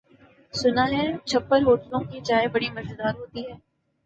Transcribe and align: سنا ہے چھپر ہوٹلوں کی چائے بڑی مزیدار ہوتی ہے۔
سنا 0.53 0.85
ہے 0.91 1.05
چھپر 1.25 1.61
ہوٹلوں 1.61 1.99
کی 2.01 2.19
چائے 2.21 2.47
بڑی 2.47 2.69
مزیدار 2.69 3.13
ہوتی 3.15 3.41
ہے۔ 3.47 3.55